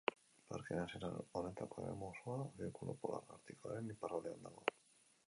[0.51, 4.65] Parke Nazional honetako eremu osoa Zirkulu polar artikoaren iparraldean dago.